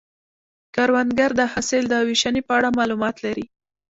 [0.75, 3.45] کروندګر د حاصل د ویشنې په اړه معلومات لري